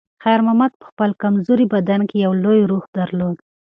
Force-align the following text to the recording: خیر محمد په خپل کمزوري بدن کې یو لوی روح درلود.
خیر 0.23 0.39
محمد 0.45 0.71
په 0.79 0.85
خپل 0.89 1.09
کمزوري 1.23 1.65
بدن 1.73 2.01
کې 2.09 2.15
یو 2.25 2.33
لوی 2.43 2.59
روح 2.71 2.83
درلود. 2.97 3.37